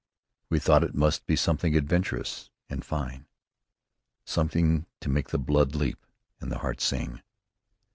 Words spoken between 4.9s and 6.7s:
to make the blood leap and the